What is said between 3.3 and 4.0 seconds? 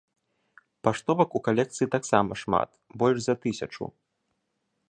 тысячу.